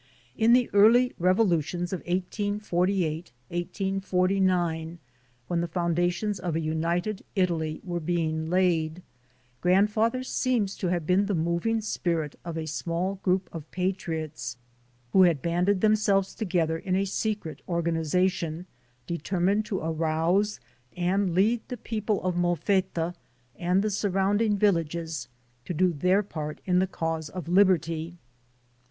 [0.35, 4.97] In the early revolutions of 1848 184)9,
[5.47, 9.03] when the foun dations of a United Italy were being laid,
[9.61, 12.89] grand father seems to have been the moving spirit of a 10 THE SOUL OF
[12.89, 14.57] AN IMMIGRANT small group of patriots,
[15.13, 18.65] who had banded themselves together in a secret organization,
[19.05, 20.59] determined to arouse
[20.97, 23.13] and lead the people of Molfetta
[23.55, 25.27] and the sur rounding villages
[25.65, 28.17] to do their part in the cause of liberty.